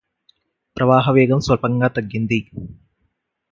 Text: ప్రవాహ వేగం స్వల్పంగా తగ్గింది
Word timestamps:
ప్రవాహ 0.77 1.11
వేగం 1.11 1.39
స్వల్పంగా 1.39 1.87
తగ్గింది 1.87 2.39